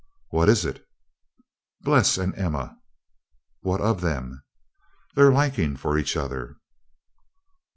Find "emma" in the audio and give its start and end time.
2.35-2.75